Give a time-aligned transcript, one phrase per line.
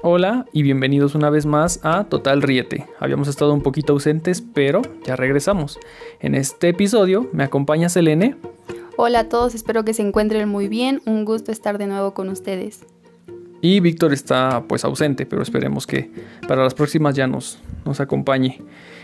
[0.00, 2.86] Hola y bienvenidos una vez más a Total Riete.
[3.00, 5.80] Habíamos estado un poquito ausentes, pero ya regresamos.
[6.20, 8.36] En este episodio me acompaña Selene.
[8.96, 11.02] Hola a todos, espero que se encuentren muy bien.
[11.04, 12.86] Un gusto estar de nuevo con ustedes.
[13.60, 16.12] Y Víctor está pues ausente, pero esperemos que
[16.46, 18.62] para las próximas ya nos, nos acompañe.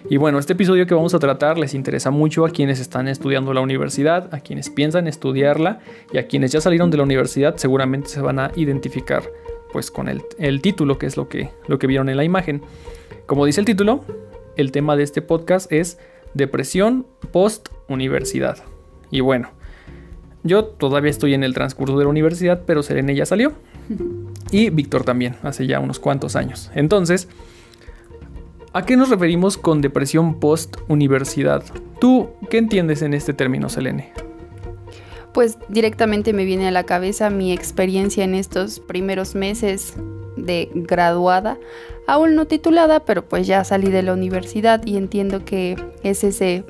[0.08, 3.52] Y bueno, este episodio que vamos a tratar les interesa mucho a quienes están estudiando
[3.52, 5.80] la universidad, a quienes piensan estudiarla
[6.12, 9.24] y a quienes ya salieron de la universidad seguramente se van a identificar
[9.74, 12.62] pues con el, el título, que es lo que, lo que vieron en la imagen.
[13.26, 14.04] Como dice el título,
[14.54, 15.98] el tema de este podcast es
[16.32, 18.58] depresión post-universidad.
[19.10, 19.50] Y bueno,
[20.44, 23.52] yo todavía estoy en el transcurso de la universidad, pero Serene ya salió.
[24.52, 26.70] Y Víctor también, hace ya unos cuantos años.
[26.76, 27.26] Entonces,
[28.72, 31.64] ¿a qué nos referimos con depresión post-universidad?
[32.00, 34.12] ¿Tú qué entiendes en este término, Selene?
[35.34, 39.94] Pues directamente me viene a la cabeza mi experiencia en estos primeros meses
[40.36, 41.58] de graduada,
[42.06, 46.64] aún no titulada, pero pues ya salí de la universidad y entiendo que es ese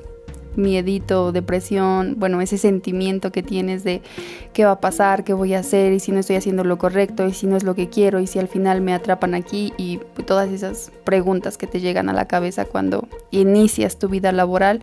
[0.57, 4.01] miedito, depresión, bueno, ese sentimiento que tienes de
[4.53, 7.27] qué va a pasar, qué voy a hacer y si no estoy haciendo lo correcto
[7.27, 9.99] y si no es lo que quiero y si al final me atrapan aquí y
[10.25, 14.81] todas esas preguntas que te llegan a la cabeza cuando inicias tu vida laboral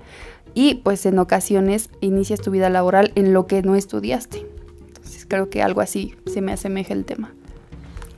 [0.55, 4.47] y pues en ocasiones inicias tu vida laboral en lo que no estudiaste.
[4.87, 7.33] Entonces creo que algo así se me asemeja el tema.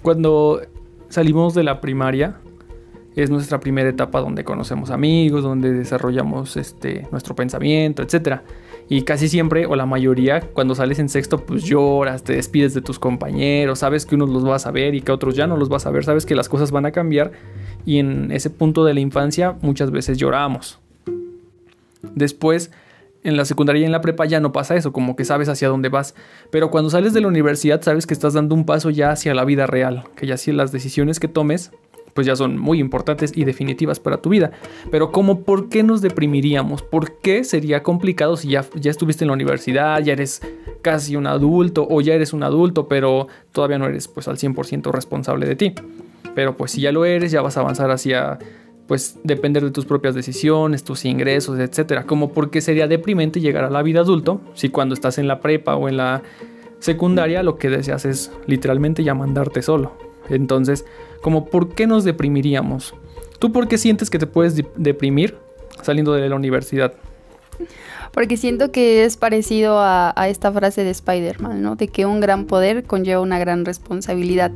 [0.03, 0.61] Cuando
[1.09, 2.37] salimos de la primaria,
[3.17, 8.41] es nuestra primera etapa donde conocemos amigos, donde desarrollamos este, nuestro pensamiento, etc.
[8.89, 12.83] Y casi siempre, o la mayoría, cuando sales en sexto, pues lloras, te despides de
[12.83, 15.69] tus compañeros, sabes que unos los vas a ver y que otros ya no los
[15.69, 17.33] vas a ver, sabes que las cosas van a cambiar.
[17.87, 20.81] Y en ese punto de la infancia muchas veces lloramos.
[22.15, 22.71] Después,
[23.23, 25.69] en la secundaria y en la prepa ya no pasa eso, como que sabes hacia
[25.69, 26.15] dónde vas.
[26.51, 29.45] Pero cuando sales de la universidad sabes que estás dando un paso ya hacia la
[29.45, 31.73] vida real, que ya si las decisiones que tomes
[32.15, 34.53] pues ya son muy importantes y definitivas para tu vida.
[34.91, 36.83] Pero como por qué nos deprimiríamos?
[36.83, 40.41] ¿Por qué sería complicado si ya, ya estuviste en la universidad, ya eres
[40.81, 44.93] casi un adulto o ya eres un adulto, pero todavía no eres pues al 100%
[44.93, 45.75] responsable de ti?
[46.35, 48.39] Pero pues si ya lo eres, ya vas a avanzar hacia
[48.86, 52.05] pues depender de tus propias decisiones, tus ingresos, etcétera.
[52.05, 55.77] Como porque sería deprimente llegar a la vida adulto si cuando estás en la prepa
[55.77, 56.22] o en la
[56.80, 59.92] secundaria lo que deseas es literalmente ya mandarte solo.
[60.28, 60.84] Entonces,
[61.22, 62.95] como por qué nos deprimiríamos?
[63.39, 65.36] ¿Tú por qué sientes que te puedes deprimir
[65.83, 66.95] saliendo de la universidad?
[68.12, 71.77] Porque siento que es parecido a, a esta frase de Spider-Man, ¿no?
[71.77, 74.52] De que un gran poder conlleva una gran responsabilidad.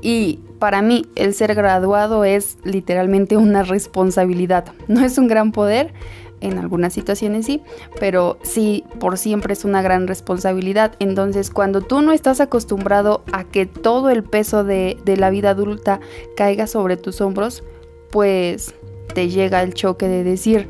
[0.00, 4.72] Y para mí el ser graduado es literalmente una responsabilidad.
[4.86, 5.92] No es un gran poder,
[6.40, 7.62] en algunas situaciones sí,
[7.98, 10.94] pero sí por siempre es una gran responsabilidad.
[10.98, 15.50] Entonces cuando tú no estás acostumbrado a que todo el peso de, de la vida
[15.50, 16.00] adulta
[16.36, 17.64] caiga sobre tus hombros,
[18.10, 18.74] pues
[19.14, 20.68] te llega el choque de decir,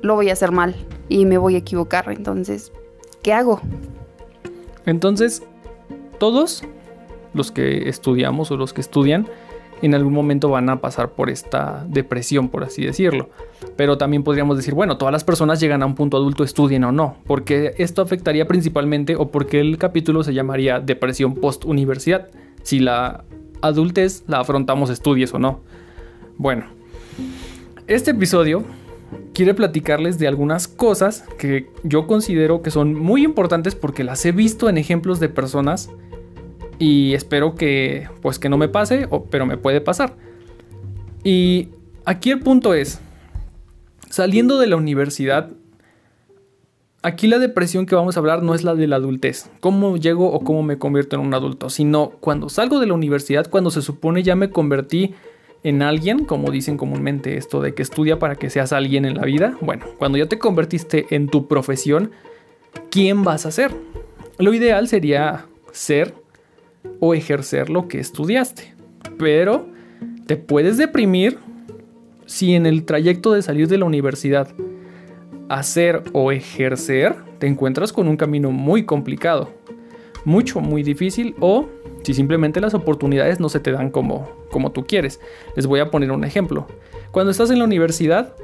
[0.00, 0.74] lo voy a hacer mal
[1.08, 2.10] y me voy a equivocar.
[2.10, 2.72] Entonces,
[3.22, 3.60] ¿qué hago?
[4.86, 5.42] Entonces,
[6.18, 6.64] todos
[7.34, 9.26] los que estudiamos o los que estudian
[9.82, 13.30] en algún momento van a pasar por esta depresión, por así decirlo.
[13.76, 16.92] Pero también podríamos decir, bueno, todas las personas llegan a un punto adulto, estudien o
[16.92, 22.28] no, porque esto afectaría principalmente o porque el capítulo se llamaría depresión post-universidad,
[22.62, 23.24] si la
[23.60, 25.60] adultez la afrontamos estudies o no.
[26.38, 26.66] Bueno,
[27.88, 28.64] este episodio
[29.34, 34.32] quiere platicarles de algunas cosas que yo considero que son muy importantes porque las he
[34.32, 35.90] visto en ejemplos de personas
[36.82, 40.16] y espero que pues que no me pase, pero me puede pasar.
[41.22, 41.68] Y
[42.04, 43.00] aquí el punto es,
[44.10, 45.50] saliendo de la universidad,
[47.00, 50.32] aquí la depresión que vamos a hablar no es la de la adultez, cómo llego
[50.32, 53.80] o cómo me convierto en un adulto, sino cuando salgo de la universidad, cuando se
[53.80, 55.14] supone ya me convertí
[55.62, 59.22] en alguien, como dicen comúnmente esto de que estudia para que seas alguien en la
[59.22, 62.10] vida, bueno, cuando ya te convertiste en tu profesión,
[62.90, 63.72] ¿quién vas a ser?
[64.38, 66.21] Lo ideal sería ser
[67.00, 68.74] o ejercer lo que estudiaste.
[69.18, 69.68] Pero
[70.26, 71.38] te puedes deprimir
[72.26, 74.48] si en el trayecto de salir de la universidad,
[75.48, 79.50] hacer o ejercer, te encuentras con un camino muy complicado,
[80.24, 81.68] mucho, muy difícil o
[82.02, 85.20] si simplemente las oportunidades no se te dan como, como tú quieres.
[85.56, 86.66] Les voy a poner un ejemplo.
[87.10, 88.34] Cuando estás en la universidad,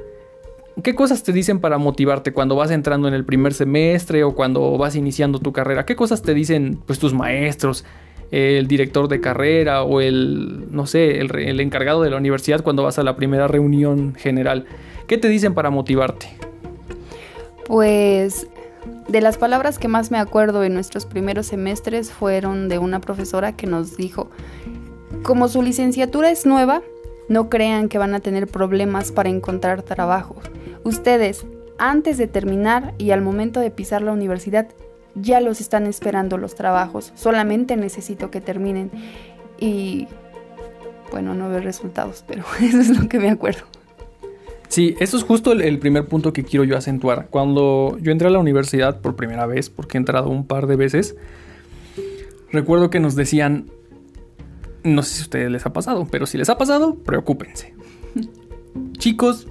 [0.83, 4.77] ¿qué cosas te dicen para motivarte cuando vas entrando en el primer semestre o cuando
[4.77, 5.85] vas iniciando tu carrera?
[5.85, 7.85] ¿Qué cosas te dicen pues tus maestros,
[8.31, 12.99] el director de carrera o el, no sé, el, encargado de la universidad cuando vas
[12.99, 14.65] a la primera reunión general.
[15.07, 16.29] ¿Qué te dicen para motivarte?
[17.65, 18.47] Pues
[19.07, 23.55] de las palabras que más me acuerdo en nuestros primeros semestres fueron de una profesora
[23.55, 24.29] que nos dijo,
[25.23, 26.83] Como su licenciatura es nueva,
[27.27, 30.35] no crean que van a tener problemas para encontrar trabajo.
[30.83, 31.45] Ustedes,
[31.77, 34.67] antes de terminar y al momento de pisar la universidad,
[35.15, 37.11] ya los están esperando los trabajos.
[37.15, 38.91] Solamente necesito que terminen.
[39.59, 40.07] Y
[41.11, 43.63] bueno, no veo resultados, pero eso es lo que me acuerdo.
[44.69, 47.27] Sí, eso es justo el, primer punto que quiero yo acentuar.
[47.29, 50.75] Cuando yo entré a la universidad por primera vez, porque he entrado un par de
[50.75, 51.15] veces,
[52.51, 53.65] recuerdo que nos decían,
[54.83, 57.73] no sé si a ustedes les ha pasado, pero si les ha pasado, preocúpense.
[58.99, 59.47] Chicos,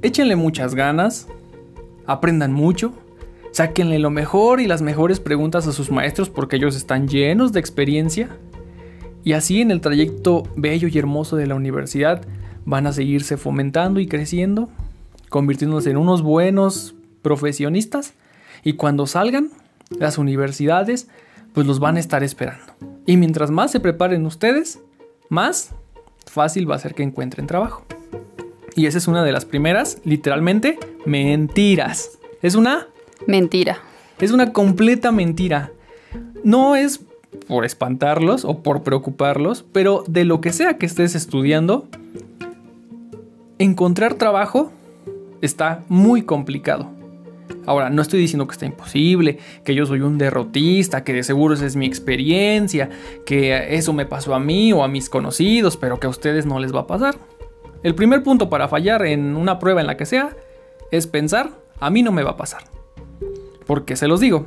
[0.00, 1.28] échenle muchas ganas,
[2.06, 2.94] aprendan mucho,
[3.52, 7.60] sáquenle lo mejor y las mejores preguntas a sus maestros porque ellos están llenos de
[7.60, 8.28] experiencia.
[9.24, 12.22] Y así en el trayecto bello y hermoso de la universidad,
[12.64, 14.68] van a seguirse fomentando y creciendo,
[15.28, 18.14] convirtiéndose en unos buenos profesionistas
[18.62, 19.50] y cuando salgan,
[19.90, 21.08] las universidades
[21.54, 22.64] pues los van a estar esperando.
[23.06, 24.80] Y mientras más se preparen ustedes,
[25.28, 25.70] más
[26.26, 27.86] fácil va a ser que encuentren trabajo.
[28.74, 32.18] Y esa es una de las primeras, literalmente, mentiras.
[32.42, 32.88] Es una...
[33.26, 33.78] Mentira.
[34.20, 35.72] Es una completa mentira.
[36.42, 37.00] No es
[37.48, 41.86] por espantarlos o por preocuparlos, pero de lo que sea que estés estudiando,
[43.58, 44.72] encontrar trabajo
[45.42, 46.90] está muy complicado.
[47.66, 51.54] Ahora, no estoy diciendo que está imposible, que yo soy un derrotista, que de seguro
[51.54, 52.90] esa es mi experiencia,
[53.24, 56.58] que eso me pasó a mí o a mis conocidos, pero que a ustedes no
[56.58, 57.16] les va a pasar.
[57.82, 60.36] El primer punto para fallar en una prueba en la que sea
[60.90, 62.75] es pensar, a mí no me va a pasar.
[63.66, 64.46] ¿Por qué se los digo?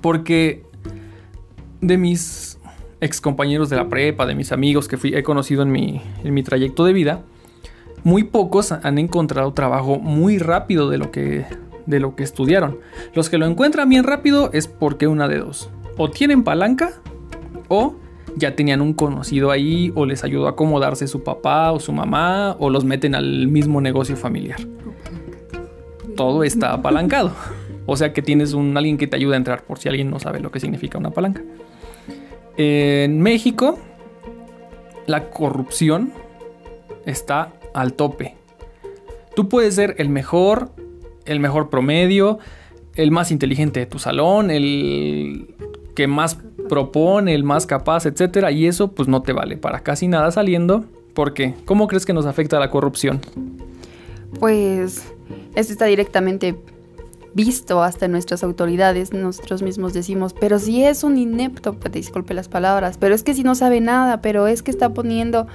[0.00, 0.64] Porque
[1.80, 2.58] de mis
[3.00, 6.34] ex compañeros de la prepa, de mis amigos que fui, he conocido en mi, en
[6.34, 7.22] mi trayecto de vida,
[8.04, 11.44] muy pocos han encontrado trabajo muy rápido de lo que
[11.86, 12.78] de lo que estudiaron.
[13.14, 15.70] Los que lo encuentran bien rápido es porque una de dos.
[15.96, 16.92] O tienen palanca
[17.68, 17.96] o
[18.36, 22.56] ya tenían un conocido ahí o les ayudó a acomodarse su papá o su mamá
[22.58, 24.60] o los meten al mismo negocio familiar.
[26.16, 27.32] Todo está apalancado.
[27.86, 30.18] O sea que tienes un alguien que te ayuda a entrar por si alguien no
[30.18, 31.42] sabe lo que significa una palanca.
[32.56, 33.78] En México
[35.06, 36.12] la corrupción
[37.04, 38.36] está al tope.
[39.34, 40.70] Tú puedes ser el mejor,
[41.24, 42.38] el mejor promedio,
[42.94, 45.54] el más inteligente de tu salón, el
[45.94, 46.38] que más
[46.68, 50.84] propone, el más capaz, etcétera, y eso pues no te vale para casi nada saliendo.
[51.14, 51.54] ¿Por qué?
[51.64, 53.20] ¿Cómo crees que nos afecta la corrupción?
[54.38, 55.04] Pues
[55.54, 56.56] esto está directamente
[57.34, 62.48] visto hasta nuestras autoridades, nosotros mismos decimos, pero si es un inepto, pues, disculpe las
[62.48, 65.46] palabras, pero es que si no sabe nada, pero es que está poniendo,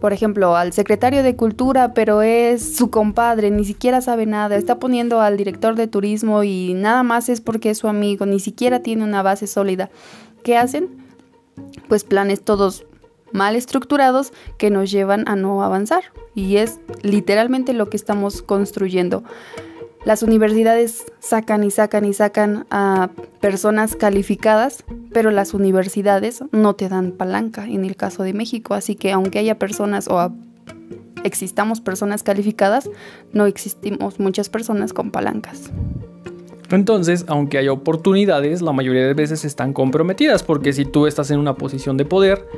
[0.00, 4.78] por ejemplo, al secretario de cultura, pero es su compadre, ni siquiera sabe nada, está
[4.78, 8.80] poniendo al director de turismo y nada más es porque es su amigo, ni siquiera
[8.80, 9.90] tiene una base sólida.
[10.42, 10.88] ¿Qué hacen?
[11.88, 12.84] Pues planes todos
[13.32, 16.04] mal estructurados que nos llevan a no avanzar.
[16.34, 19.24] Y es literalmente lo que estamos construyendo.
[20.04, 23.10] Las universidades sacan y sacan y sacan a
[23.40, 24.82] personas calificadas,
[25.12, 28.74] pero las universidades no te dan palanca en el caso de México.
[28.74, 30.32] Así que aunque haya personas o
[31.22, 32.90] existamos personas calificadas,
[33.32, 35.70] no existimos muchas personas con palancas.
[36.70, 41.38] Entonces, aunque haya oportunidades, la mayoría de veces están comprometidas, porque si tú estás en
[41.38, 42.48] una posición de poder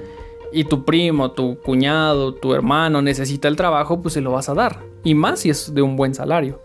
[0.51, 4.55] y tu primo, tu cuñado, tu hermano necesita el trabajo, pues se lo vas a
[4.55, 4.81] dar.
[5.03, 6.64] Y más si es de un buen salario.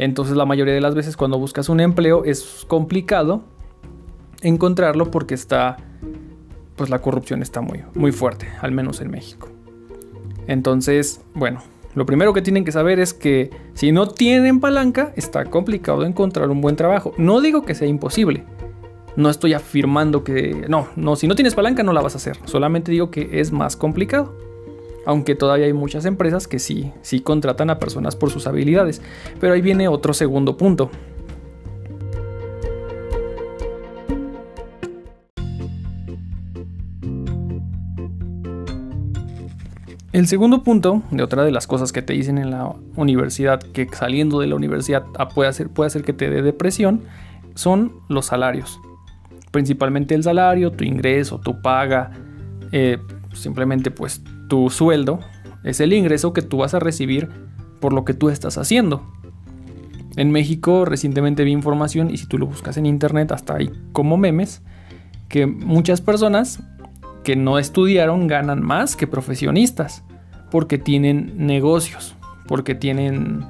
[0.00, 3.42] Entonces la mayoría de las veces cuando buscas un empleo es complicado
[4.40, 5.76] encontrarlo porque está,
[6.74, 9.50] pues la corrupción está muy, muy fuerte, al menos en México.
[10.46, 11.62] Entonces, bueno,
[11.94, 16.48] lo primero que tienen que saber es que si no tienen palanca, está complicado encontrar
[16.48, 17.12] un buen trabajo.
[17.18, 18.44] No digo que sea imposible.
[19.16, 22.38] No estoy afirmando que no, no, si no tienes palanca no la vas a hacer.
[22.46, 24.34] Solamente digo que es más complicado
[25.06, 29.02] aunque todavía hay muchas empresas que sí, sí contratan a personas por sus habilidades.
[29.40, 30.90] Pero ahí viene otro segundo punto.
[40.12, 43.88] El segundo punto, de otra de las cosas que te dicen en la universidad, que
[43.92, 45.04] saliendo de la universidad
[45.34, 47.04] puede hacer, puede hacer que te dé depresión,
[47.54, 48.80] son los salarios.
[49.52, 52.10] Principalmente el salario, tu ingreso, tu paga,
[52.72, 52.98] eh,
[53.32, 55.20] simplemente pues tu sueldo
[55.62, 57.30] es el ingreso que tú vas a recibir
[57.80, 59.06] por lo que tú estás haciendo.
[60.16, 64.16] En México recientemente vi información y si tú lo buscas en internet hasta ahí como
[64.16, 64.60] memes
[65.28, 66.60] que muchas personas
[67.22, 70.02] que no estudiaron ganan más que profesionistas
[70.50, 72.16] porque tienen negocios,
[72.48, 73.46] porque tienen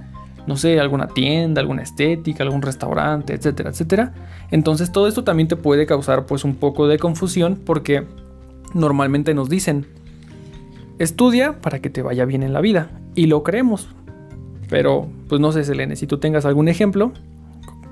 [0.46, 4.12] no sé, alguna tienda, alguna estética, algún restaurante, etcétera, etcétera.
[4.50, 8.06] Entonces todo esto también te puede causar pues un poco de confusión porque
[8.74, 9.86] normalmente nos dicen
[11.00, 12.90] estudia para que te vaya bien en la vida.
[13.14, 13.88] Y lo creemos.
[14.68, 17.12] Pero, pues no sé, Selene, si tú tengas algún ejemplo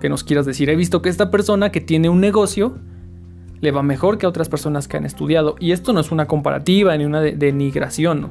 [0.01, 0.71] que nos quieras decir.
[0.71, 2.79] He visto que esta persona que tiene un negocio
[3.61, 5.57] le va mejor que a otras personas que han estudiado.
[5.59, 8.31] Y esto no es una comparativa ni una denigración.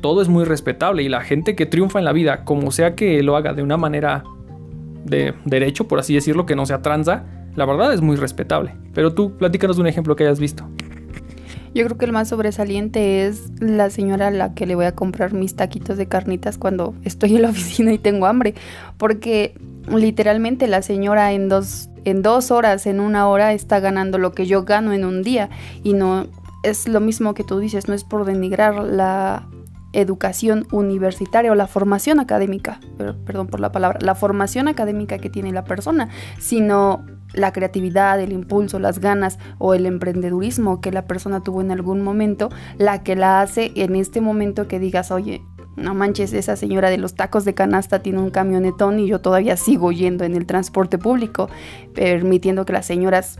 [0.00, 3.22] Todo es muy respetable y la gente que triunfa en la vida, como sea que
[3.22, 4.24] lo haga de una manera
[5.04, 8.74] de derecho, por así decirlo, que no sea tranza, la verdad es muy respetable.
[8.94, 10.68] Pero tú, platícanos de un ejemplo que hayas visto.
[11.74, 14.94] Yo creo que el más sobresaliente es la señora a la que le voy a
[14.94, 18.54] comprar mis taquitos de carnitas cuando estoy en la oficina y tengo hambre.
[18.98, 19.54] Porque
[19.88, 24.46] literalmente la señora en dos, en dos horas, en una hora, está ganando lo que
[24.46, 25.48] yo gano en un día.
[25.82, 26.26] Y no
[26.62, 29.48] es lo mismo que tú dices, no es por denigrar la
[29.92, 32.80] educación universitaria o la formación académica,
[33.26, 38.32] perdón por la palabra, la formación académica que tiene la persona, sino la creatividad, el
[38.32, 43.16] impulso, las ganas o el emprendedurismo que la persona tuvo en algún momento, la que
[43.16, 45.42] la hace en este momento que digas, oye,
[45.76, 49.56] no manches, esa señora de los tacos de canasta tiene un camionetón y yo todavía
[49.56, 51.48] sigo yendo en el transporte público,
[51.94, 53.38] permitiendo que las señoras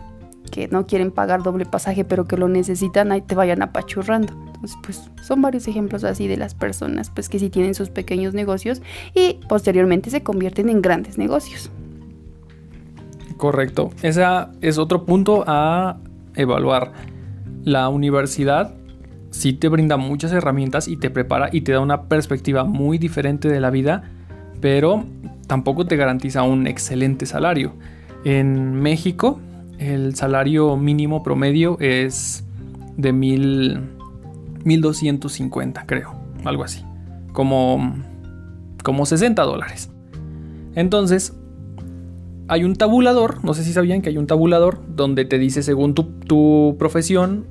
[0.50, 4.32] que no quieren pagar doble pasaje pero que lo necesitan ahí te vayan apachurrando.
[4.46, 8.34] Entonces, pues son varios ejemplos así de las personas pues que sí tienen sus pequeños
[8.34, 8.82] negocios
[9.14, 11.70] y posteriormente se convierten en grandes negocios.
[13.36, 13.90] Correcto.
[14.02, 14.24] Ese
[14.60, 15.98] es otro punto a
[16.34, 16.92] evaluar.
[17.64, 18.74] La universidad
[19.30, 23.48] sí te brinda muchas herramientas y te prepara y te da una perspectiva muy diferente
[23.48, 24.04] de la vida,
[24.60, 25.04] pero
[25.46, 27.72] tampoco te garantiza un excelente salario.
[28.24, 29.40] En México,
[29.78, 32.44] el salario mínimo promedio es
[32.96, 33.80] de mil,
[34.64, 36.84] 1250, creo, algo así,
[37.32, 37.96] como,
[38.84, 39.90] como 60 dólares.
[40.74, 41.36] Entonces,
[42.48, 45.94] hay un tabulador, no sé si sabían que hay un tabulador donde te dice según
[45.94, 47.46] tu, profesión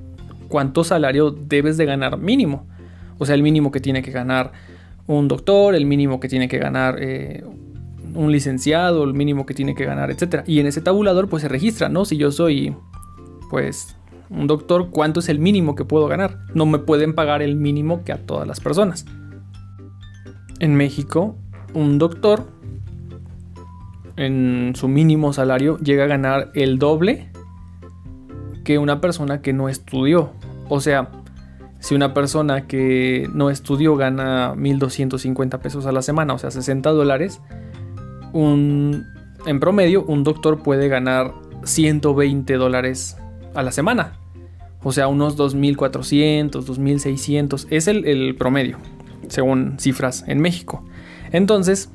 [0.48, 2.68] cuánto salario debes de ganar mínimo.
[3.18, 4.52] O sea, el mínimo que tiene que ganar
[5.08, 7.44] un doctor, el mínimo que tiene que ganar eh,
[8.16, 10.44] un licenciado, el mínimo que tiene que ganar, etc.
[10.46, 12.06] Y en ese tabulador pues se registra, ¿no?
[12.06, 12.76] Si yo soy
[13.50, 13.96] pues
[14.30, 16.40] un doctor, ¿cuánto es el mínimo que puedo ganar?
[16.54, 19.06] No me pueden pagar el mínimo que a todas las personas.
[20.60, 21.36] En México,
[21.74, 22.46] un doctor
[24.22, 27.30] en su mínimo salario llega a ganar el doble
[28.64, 30.32] que una persona que no estudió.
[30.70, 31.10] O sea,
[31.80, 36.92] si una persona que no estudió gana 1.250 pesos a la semana, o sea, 60
[36.92, 37.42] dólares,
[38.32, 39.06] un,
[39.48, 43.18] en promedio un doctor puede ganar 120 dólares
[43.56, 44.20] a la semana.
[44.84, 47.66] O sea, unos 2.400, 2.600.
[47.72, 48.78] Es el, el promedio,
[49.30, 50.86] según cifras en México.
[51.32, 51.90] Entonces,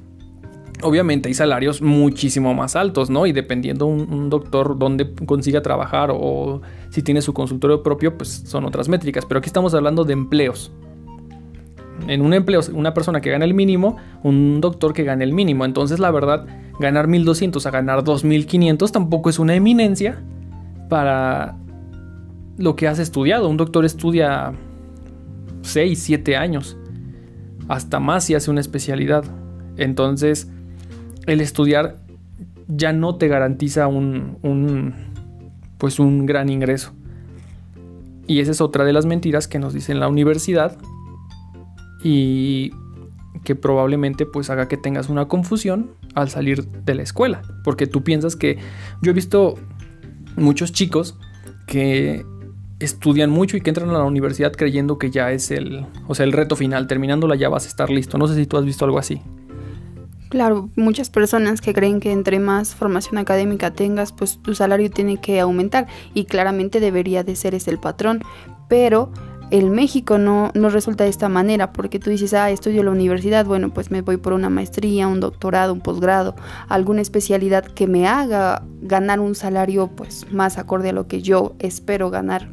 [0.83, 3.27] obviamente hay salarios muchísimo más altos, ¿no?
[3.27, 8.65] Y dependiendo un, doctor dónde consiga trabajar o, si tiene su consultorio propio, pues son
[8.65, 9.25] otras métricas.
[9.27, 10.73] Pero aquí estamos hablando de empleos.
[12.09, 15.65] En un empleo, una persona que gana el mínimo, un doctor que gana el mínimo.
[15.65, 16.47] Entonces, la verdad,
[16.79, 20.23] ganar 1200 a ganar 2500 tampoco es una eminencia
[20.89, 21.57] para
[22.59, 23.49] lo que has estudiado.
[23.49, 24.53] Un doctor estudia
[25.63, 26.77] 6, 7 años,
[27.69, 29.25] hasta más si hace una especialidad.
[29.79, 30.51] Entonces,
[31.27, 31.97] el estudiar
[32.69, 34.95] ya no te garantiza un,
[35.79, 36.93] pues un gran ingreso.
[38.27, 40.77] Y esa es otra de las mentiras que nos dice la universidad
[42.03, 42.73] y
[43.45, 48.03] que probablemente pues haga que tengas una confusión al salir de la escuela, porque tú
[48.03, 48.59] piensas que
[49.03, 49.55] yo he visto
[50.37, 51.17] muchos chicos
[51.67, 52.25] que
[52.81, 56.25] estudian mucho y que entran a la universidad creyendo que ya es el, o sea,
[56.25, 58.19] el reto final, terminándola ya vas a estar listo.
[58.19, 59.23] No sé si tú has visto algo así.
[60.29, 65.19] Claro, muchas personas que creen que entre más formación académica tengas, pues tu salario tiene
[65.19, 68.23] que aumentar y claramente debería de ser ese el patrón,
[68.69, 69.13] pero
[69.53, 72.93] el México no, no resulta de esta manera, porque tú dices, ah, estudio en la
[72.93, 76.35] universidad, bueno, pues me voy por una maestría, un doctorado, un posgrado,
[76.69, 81.55] alguna especialidad que me haga ganar un salario pues más acorde a lo que yo
[81.61, 82.49] espero ganar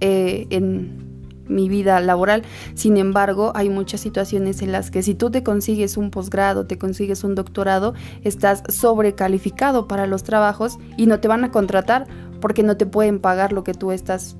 [0.00, 1.11] eh, en
[1.48, 2.42] mi vida laboral.
[2.74, 6.78] Sin embargo, hay muchas situaciones en las que si tú te consigues un posgrado, te
[6.78, 12.06] consigues un doctorado, estás sobrecalificado para los trabajos y no te van a contratar
[12.40, 14.36] porque no te pueden pagar lo que tú estás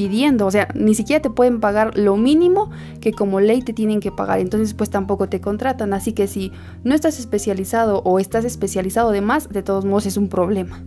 [0.00, 2.70] pidiendo, o sea, ni siquiera te pueden pagar lo mínimo
[3.02, 6.52] que como ley te tienen que pagar, entonces pues tampoco te contratan, así que si
[6.84, 10.82] no estás especializado o estás especializado de más, de todos modos es un problema.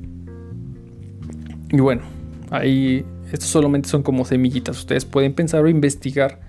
[1.70, 2.02] Y bueno,
[2.50, 4.78] ahí estos solamente son como semillitas.
[4.78, 6.40] Ustedes pueden pensar o investigar,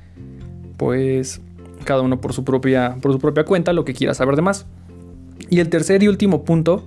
[0.77, 1.41] pues,
[1.85, 4.67] cada uno por su propia, por su propia cuenta, lo que quiera saber de más.
[5.51, 6.87] Y el tercer y último punto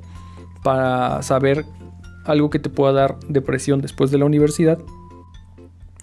[0.64, 1.66] para saber
[2.26, 4.80] algo que te pueda dar depresión después de la universidad.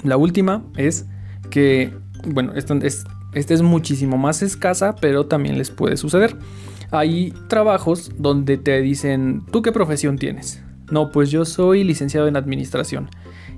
[0.02, 1.06] La última es
[1.50, 1.94] que
[2.26, 6.36] bueno, esta es, es muchísimo más escasa, pero también les puede suceder.
[6.90, 10.63] Hay trabajos donde te dicen, ¿tú qué profesión tienes?
[10.90, 13.08] No, pues yo soy licenciado en administración.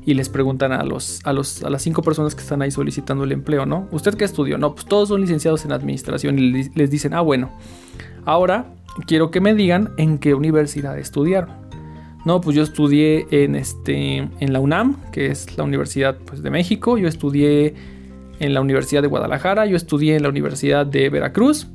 [0.04, 3.24] Y les preguntan a, los, a, los, a las cinco personas que están ahí solicitando
[3.24, 3.88] el empleo, ¿no?
[3.90, 4.56] ¿Usted qué estudió?
[4.56, 7.50] No, pues todos son licenciados en administración y les dicen, ah, bueno,
[8.24, 8.66] ahora
[9.06, 11.66] quiero que me digan en qué universidad estudiaron.
[12.24, 16.50] No, pues yo estudié en, este, en la UNAM, que es la Universidad pues, de
[16.50, 16.98] México.
[16.98, 17.74] Yo estudié
[18.40, 19.66] en la Universidad de Guadalajara.
[19.66, 21.68] Yo estudié en la Universidad de Veracruz.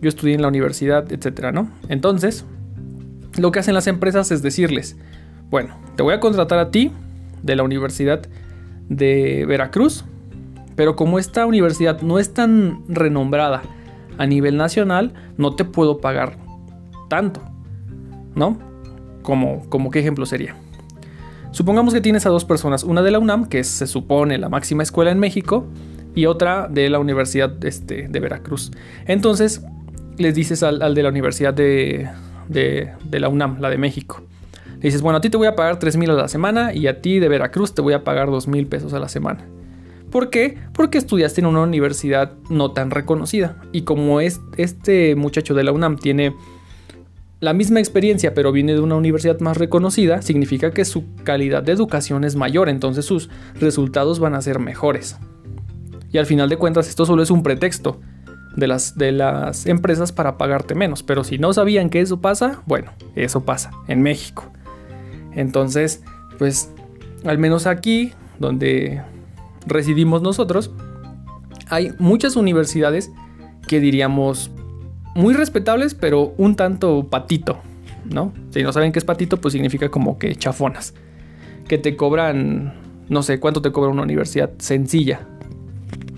[0.00, 1.70] Yo estudié en la universidad, etcétera, ¿no?
[1.90, 2.46] Entonces,
[3.38, 4.96] lo que hacen las empresas es decirles,
[5.50, 6.92] bueno, te voy a contratar a ti
[7.42, 8.22] de la Universidad
[8.88, 10.04] de Veracruz,
[10.76, 13.62] pero como esta universidad no es tan renombrada
[14.18, 16.36] a nivel nacional, no te puedo pagar
[17.08, 17.42] tanto,
[18.34, 18.58] ¿no?
[19.22, 20.56] Como, como qué ejemplo sería.
[21.50, 24.82] Supongamos que tienes a dos personas, una de la UNAM, que se supone la máxima
[24.82, 25.66] escuela en México,
[26.14, 28.72] y otra de la Universidad este, de Veracruz.
[29.06, 29.62] Entonces,
[30.16, 32.08] les dices al, de la Universidad de,
[32.48, 34.22] de, la UNAM, la de México,
[34.76, 36.86] le dices, bueno, a ti te voy a pagar 3 mil a la semana y
[36.86, 39.44] a ti de Veracruz te voy a pagar 2 mil pesos a la semana.
[40.10, 40.56] ¿Por qué?
[40.72, 43.56] Porque estudiaste en una universidad no tan reconocida.
[43.72, 46.34] Y como es, este muchacho de la UNAM tiene
[47.40, 51.72] la misma experiencia pero viene de una universidad más reconocida, significa que su calidad de
[51.72, 55.16] educación es mayor, entonces sus resultados van a ser mejores.
[56.10, 58.00] Y al final de cuentas esto solo es un pretexto
[58.58, 61.02] de las, de las empresas para pagarte menos.
[61.02, 64.44] Pero si no sabían que eso pasa, bueno, eso pasa en México.
[65.32, 66.02] Entonces,
[66.38, 66.70] pues
[67.24, 69.02] al menos aquí, donde
[69.66, 70.72] residimos nosotros,
[71.68, 73.10] hay muchas universidades
[73.66, 74.50] que diríamos
[75.14, 77.58] muy respetables, pero un tanto patito,
[78.04, 78.32] ¿no?
[78.50, 80.94] Si no saben qué es patito, pues significa como que chafonas.
[81.68, 82.74] Que te cobran,
[83.08, 85.20] no sé, ¿cuánto te cobra una universidad sencilla?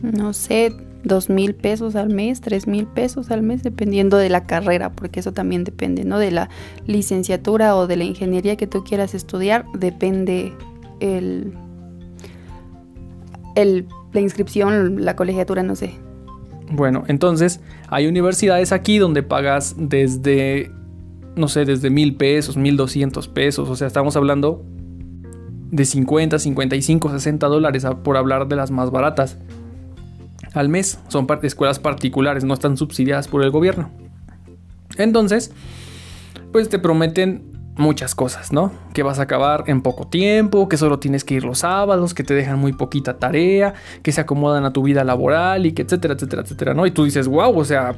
[0.02, 0.72] No sé,
[1.04, 5.20] dos mil pesos al mes, tres mil pesos al mes, dependiendo de la carrera, porque
[5.20, 6.18] eso también depende, ¿no?
[6.18, 6.50] De la
[6.86, 10.52] licenciatura o de la ingeniería que tú quieras estudiar, depende
[11.00, 11.54] el,
[13.54, 15.94] el, la inscripción, la colegiatura, no sé.
[16.70, 20.70] Bueno, entonces hay universidades aquí donde pagas desde,
[21.34, 24.64] no sé, desde mil pesos, mil doscientos pesos, o sea, estamos hablando
[25.70, 29.38] de 50, 55, 60 dólares por hablar de las más baratas
[30.54, 30.98] al mes.
[31.08, 33.90] Son escuelas particulares, no están subsidiadas por el gobierno.
[34.96, 35.52] Entonces,
[36.52, 38.72] pues te prometen muchas cosas, ¿no?
[38.92, 42.24] Que vas a acabar en poco tiempo, que solo tienes que ir los sábados, que
[42.24, 46.14] te dejan muy poquita tarea, que se acomodan a tu vida laboral y que etcétera,
[46.14, 46.86] etcétera, etcétera, ¿no?
[46.86, 47.94] Y tú dices, wow, o sea,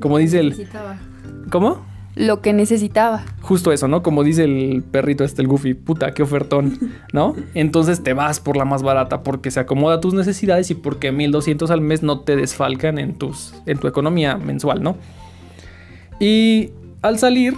[0.00, 0.68] como dice el...
[1.50, 1.91] ¿Cómo?
[2.14, 3.24] Lo que necesitaba.
[3.40, 4.02] Justo eso, ¿no?
[4.02, 6.78] Como dice el perrito este, el Goofy, puta, qué ofertón,
[7.12, 7.34] ¿no?
[7.54, 11.12] Entonces te vas por la más barata porque se acomoda a tus necesidades y porque
[11.12, 14.96] 1200 al mes no te desfalcan en, tus, en tu economía mensual, ¿no?
[16.20, 16.70] Y
[17.00, 17.54] al salir,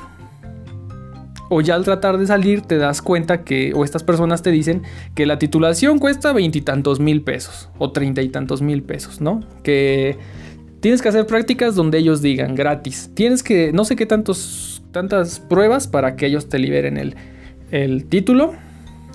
[1.51, 4.83] o ya al tratar de salir, te das cuenta que, o estas personas te dicen
[5.15, 9.41] que la titulación cuesta veintitantos mil pesos, o treinta y tantos mil pesos, ¿no?
[9.63, 10.17] Que
[10.85, 13.11] Tienes que hacer prácticas donde ellos digan gratis.
[13.15, 17.17] Tienes que, no sé qué tantos, tantas pruebas para que ellos te liberen el,
[17.71, 18.53] el título.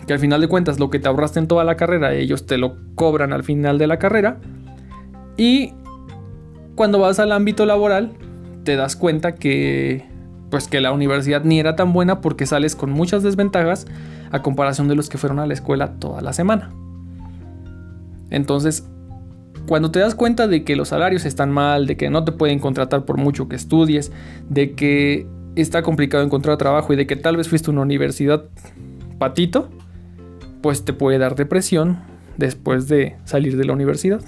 [0.07, 2.57] Que al final de cuentas lo que te ahorraste en toda la carrera, ellos te
[2.57, 4.39] lo cobran al final de la carrera.
[5.37, 5.75] Y
[6.73, 8.13] cuando vas al ámbito laboral,
[8.63, 10.07] te das cuenta que
[10.49, 13.85] pues que la universidad ni era tan buena porque sales con muchas desventajas
[14.31, 16.71] a comparación de los que fueron a la escuela toda la semana.
[18.31, 18.89] Entonces,
[19.69, 22.57] cuando te das cuenta de que los salarios están mal, de que no te pueden
[22.57, 24.11] contratar por mucho que estudies,
[24.49, 28.45] de que está complicado encontrar trabajo y de que tal vez fuiste a una universidad
[29.19, 29.69] patito,
[30.63, 31.99] pues te puede dar depresión
[32.35, 34.21] después de salir de la universidad.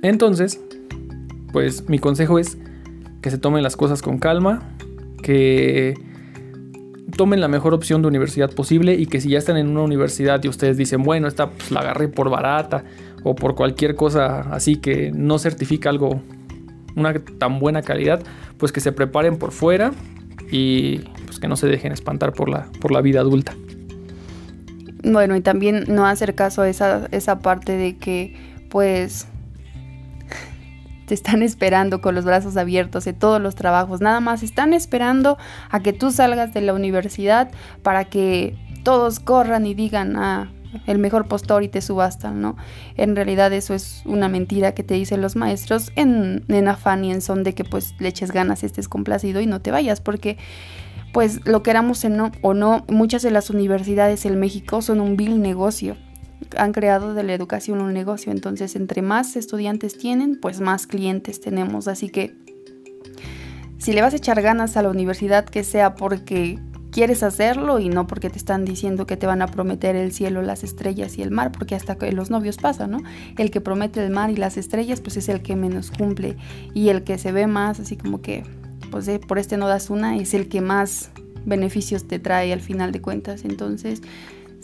[0.00, 0.58] Entonces,
[1.52, 2.56] pues mi consejo es
[3.20, 4.62] que se tomen las cosas con calma,
[5.22, 6.13] que
[7.16, 10.42] tomen la mejor opción de universidad posible y que si ya están en una universidad
[10.42, 12.84] y ustedes dicen, bueno, esta pues, la agarré por barata
[13.22, 16.20] o por cualquier cosa así que no certifica algo,
[16.96, 18.22] una tan buena calidad,
[18.58, 19.92] pues que se preparen por fuera
[20.50, 23.54] y pues que no se dejen espantar por la, por la vida adulta.
[25.02, 28.34] Bueno, y también no hacer caso a esa, esa parte de que
[28.70, 29.26] pues
[31.06, 34.00] te están esperando con los brazos abiertos en todos los trabajos.
[34.00, 35.38] Nada más están esperando
[35.70, 37.50] a que tú salgas de la universidad
[37.82, 40.50] para que todos corran y digan, ah,
[40.86, 42.56] el mejor postor y te subastan, ¿no?
[42.96, 47.12] En realidad eso es una mentira que te dicen los maestros en, en afán y
[47.12, 50.36] en son de que pues le eches ganas, estés complacido y no te vayas, porque
[51.12, 52.04] pues lo queramos
[52.42, 55.96] o no, muchas de las universidades en México son un vil negocio.
[56.56, 61.40] Han creado de la educación un negocio, entonces entre más estudiantes tienen, pues más clientes
[61.40, 61.88] tenemos.
[61.88, 62.34] Así que
[63.78, 66.58] si le vas a echar ganas a la universidad, que sea porque
[66.90, 70.42] quieres hacerlo y no porque te están diciendo que te van a prometer el cielo,
[70.42, 72.98] las estrellas y el mar, porque hasta que los novios pasa, ¿no?
[73.36, 76.36] El que promete el mar y las estrellas, pues es el que menos cumple
[76.72, 78.44] y el que se ve más así como que
[78.92, 81.10] pues por este no das una, es el que más
[81.44, 83.44] beneficios te trae al final de cuentas.
[83.44, 84.00] Entonces,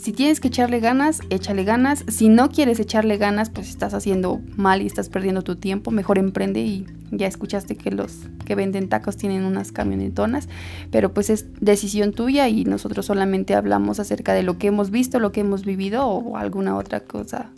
[0.01, 2.03] si tienes que echarle ganas, échale ganas.
[2.07, 5.91] Si no quieres echarle ganas, pues estás haciendo mal y estás perdiendo tu tiempo.
[5.91, 10.49] Mejor emprende y ya escuchaste que los que venden tacos tienen unas camionetonas.
[10.89, 15.19] Pero pues es decisión tuya y nosotros solamente hablamos acerca de lo que hemos visto,
[15.19, 17.51] lo que hemos vivido o alguna otra cosa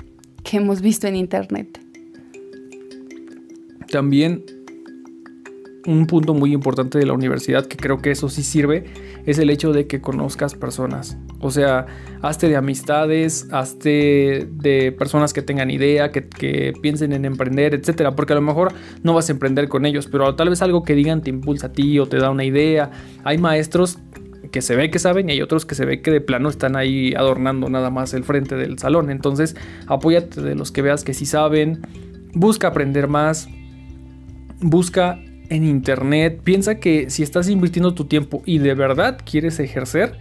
[0.44, 1.80] que hemos visto en internet.
[3.90, 4.44] También
[5.86, 8.86] un punto muy importante de la universidad, que creo que eso sí sirve,
[9.26, 11.18] es el hecho de que conozcas personas.
[11.40, 11.86] O sea,
[12.22, 18.16] hazte de amistades, hazte de personas que tengan idea, que, piensen en emprender, etcétera.
[18.16, 20.96] Porque a lo mejor no vas a emprender con ellos, pero tal vez algo que
[20.96, 22.92] digan te impulsa a ti o te da una idea.
[23.24, 24.00] Hay maestros
[24.52, 26.76] que se ve que saben y hay otros que se ve que de plano están
[26.76, 29.10] ahí adornando nada más el frente del salón.
[29.10, 29.56] Entonces,
[29.88, 31.82] apóyate de los que veas que sí saben,
[32.34, 33.50] busca aprender más,
[34.62, 40.18] busca en internet, piensa que si estás invirtiendo tu tiempo y de verdad quieres ejercer,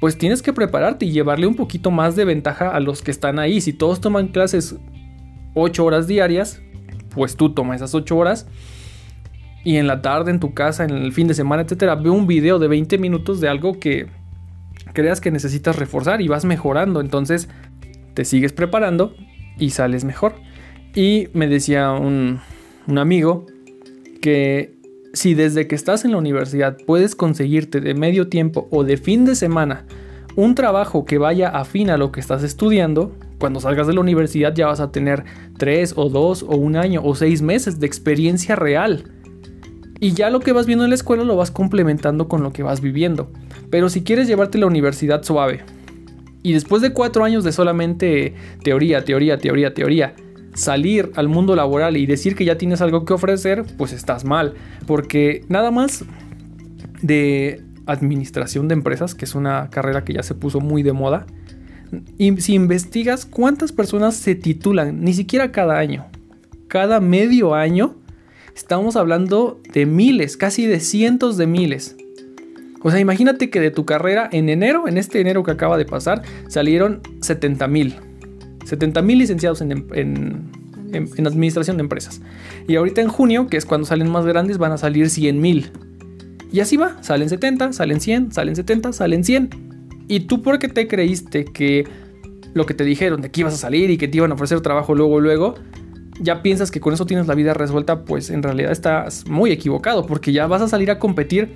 [0.00, 3.38] pues tienes que prepararte y llevarle un poquito más de ventaja a los que están
[3.38, 3.60] ahí.
[3.60, 4.76] Si todos toman clases
[5.54, 6.60] 8 horas diarias,
[7.10, 8.46] pues tú toma esas 8 horas
[9.64, 12.26] y en la tarde en tu casa, en el fin de semana, etcétera, ve un
[12.26, 14.08] video de 20 minutos de algo que
[14.92, 17.00] creas que necesitas reforzar y vas mejorando.
[17.00, 17.48] Entonces
[18.12, 19.14] te sigues preparando
[19.58, 20.34] y sales mejor.
[20.94, 22.40] Y me decía un,
[22.86, 23.46] un amigo
[24.24, 24.78] que
[25.12, 29.26] si desde que estás en la universidad puedes conseguirte de medio tiempo o de fin
[29.26, 29.84] de semana
[30.34, 34.54] un trabajo que vaya afín a lo que estás estudiando, cuando salgas de la universidad
[34.54, 35.24] ya vas a tener
[35.58, 39.12] tres o dos o un año o seis meses de experiencia real.
[40.00, 42.62] Y ya lo que vas viendo en la escuela lo vas complementando con lo que
[42.62, 43.30] vas viviendo.
[43.68, 45.60] Pero si quieres llevarte la universidad suave,
[46.42, 50.14] y después de cuatro años de solamente teoría, teoría, teoría, teoría,
[50.54, 54.54] salir al mundo laboral y decir que ya tienes algo que ofrecer, pues estás mal.
[54.86, 56.04] Porque nada más
[57.02, 61.26] de administración de empresas, que es una carrera que ya se puso muy de moda,
[62.18, 66.06] y si investigas cuántas personas se titulan, ni siquiera cada año,
[66.66, 67.96] cada medio año,
[68.54, 71.96] estamos hablando de miles, casi de cientos de miles.
[72.82, 75.86] O sea, imagínate que de tu carrera en enero, en este enero que acaba de
[75.86, 77.94] pasar, salieron 70 mil.
[78.64, 82.20] 70 mil licenciados en, en, administración de empresas.
[82.68, 85.70] Y ahorita en junio, que es cuando salen más grandes, van a salir 100 mil.
[86.52, 89.50] Y así va, salen 70, salen 100, salen 70, salen 100.
[90.06, 91.84] ¿Y tú por qué te creíste que
[92.52, 94.60] lo que te dijeron de que ibas a salir y que te iban a ofrecer
[94.60, 95.54] trabajo luego, luego,
[96.20, 98.04] ya piensas que con eso tienes la vida resuelta?
[98.04, 101.48] Pues en realidad estás muy equivocado, porque ya vas a salir a competir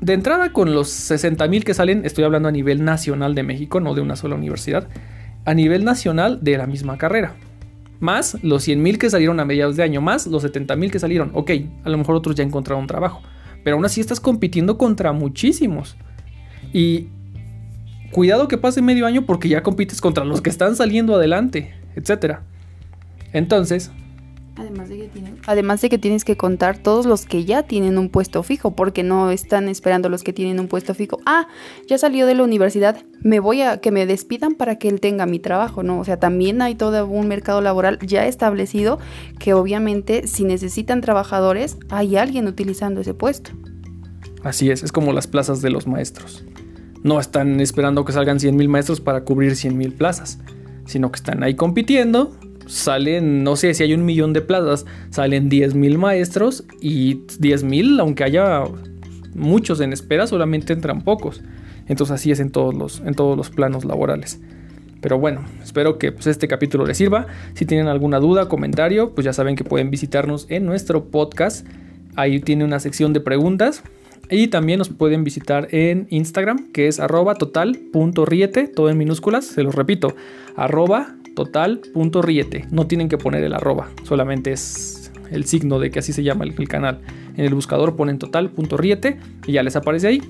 [0.00, 3.80] de entrada con los 60 mil que salen, estoy hablando a nivel nacional de México,
[3.80, 4.86] no de una sola universidad
[5.44, 7.34] a nivel nacional de la misma carrera.
[8.00, 11.30] Más los 100.000 que salieron a mediados de año, más los 70.000 que salieron.
[11.34, 11.50] Ok,
[11.84, 13.22] a lo mejor otros ya encontraron trabajo.
[13.64, 15.96] Pero aún así estás compitiendo contra muchísimos.
[16.72, 17.08] Y
[18.12, 22.38] cuidado que pase medio año porque ya compites contra los que están saliendo adelante, etc.
[23.32, 23.90] Entonces,
[24.58, 29.02] Además de, que tienes que contar todos los que ya tienen un puesto fijo, porque
[29.02, 31.18] no están esperando los que tienen un puesto fijo.
[31.26, 31.46] Ah,
[31.86, 35.26] ya salió de la universidad, me voy a que me despidan para que él tenga
[35.26, 36.00] mi trabajo, ¿no?
[36.00, 38.98] O sea, también hay todo un mercado laboral ya establecido
[39.38, 43.52] que obviamente si necesitan trabajadores, hay alguien utilizando ese puesto.
[44.42, 46.44] Así es, es como las plazas de los maestros.
[47.02, 50.38] No están esperando que salgan 100 mil maestros para cubrir 100 mil plazas,
[50.84, 52.36] sino que están ahí compitiendo
[52.68, 57.64] salen, no sé si hay un millón de plazas, salen 10 mil maestros y 10
[57.64, 58.64] mil, aunque haya
[59.34, 61.42] muchos en espera, solamente entran pocos.
[61.88, 64.40] Entonces así es en todos los, en todos los planos laborales.
[65.00, 67.26] Pero bueno, espero que pues, este capítulo les sirva.
[67.54, 71.66] Si tienen alguna duda, comentario, pues ya saben que pueden visitarnos en nuestro podcast.
[72.16, 73.82] Ahí tiene una sección de preguntas.
[74.30, 79.62] Y también nos pueden visitar en Instagram, que es arroba total.riete, todo en minúsculas, se
[79.62, 80.14] los repito,
[80.54, 82.66] arroba total.riete.
[82.70, 86.44] No tienen que poner el arroba, solamente es el signo de que así se llama
[86.44, 87.00] el, canal.
[87.36, 90.22] En el buscador ponen total.riete y ya les aparece ahí.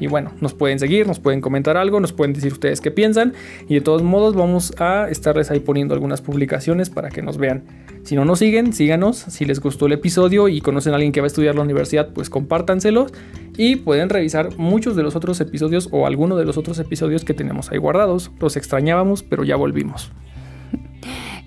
[0.00, 3.32] Y bueno, nos pueden seguir, nos pueden comentar algo, nos pueden decir ustedes qué piensan.
[3.68, 7.64] Y de todos modos vamos a estarles ahí poniendo algunas publicaciones para que nos vean.
[8.04, 9.16] Si no nos siguen, síganos.
[9.16, 12.12] Si les gustó el episodio y conocen a alguien que va a estudiar la universidad,
[12.12, 13.12] pues compártanselos.
[13.56, 17.34] Y pueden revisar muchos de los otros episodios o alguno de los otros episodios que
[17.34, 18.30] tenemos ahí guardados.
[18.38, 20.12] Los extrañábamos, pero ya volvimos.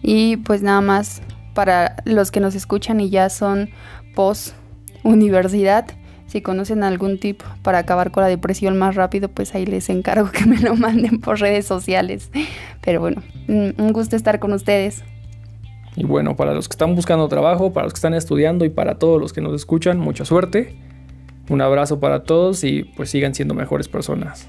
[0.01, 1.21] Y pues nada más
[1.53, 3.69] para los que nos escuchan y ya son
[4.15, 4.53] post
[5.03, 5.85] universidad,
[6.27, 10.31] si conocen algún tip para acabar con la depresión más rápido, pues ahí les encargo
[10.31, 12.31] que me lo manden por redes sociales.
[12.81, 15.03] Pero bueno, un gusto estar con ustedes.
[15.97, 18.95] Y bueno, para los que están buscando trabajo, para los que están estudiando y para
[18.95, 20.77] todos los que nos escuchan, mucha suerte.
[21.49, 24.47] Un abrazo para todos y pues sigan siendo mejores personas.